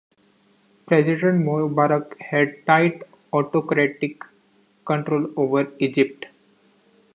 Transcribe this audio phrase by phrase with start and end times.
[0.87, 4.23] President Mubarak had tight, autocratic
[4.83, 6.25] control over Egypt.